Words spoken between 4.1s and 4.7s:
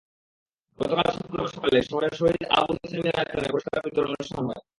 অনুষ্ঠান হয়।